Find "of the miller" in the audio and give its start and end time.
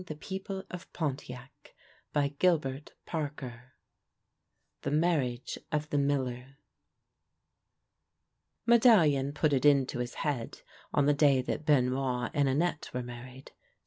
0.71-2.81, 5.71-6.57